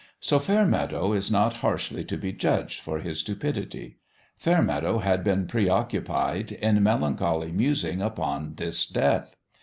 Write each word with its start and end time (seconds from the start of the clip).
So 0.19 0.39
Fairmeadow 0.39 1.13
is 1.13 1.29
not 1.29 1.57
harshly 1.61 2.03
to 2.05 2.17
be 2.17 2.33
judged 2.33 2.79
for 2.79 2.97
his 3.01 3.19
stupidity: 3.19 3.99
Fairmeadow 4.35 4.97
had 4.97 5.23
been 5.23 5.45
preoccupied 5.45 6.53
in 6.53 6.81
melancholy 6.81 7.51
musing 7.51 8.01
upon 8.01 8.55
this 8.55 8.87
death. 8.87 9.35